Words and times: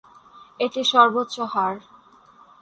এটি 0.59 0.81
সর্বোচ্চ 0.83 1.35
হার। 1.53 1.75